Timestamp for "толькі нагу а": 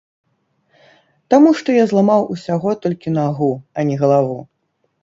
2.87-3.89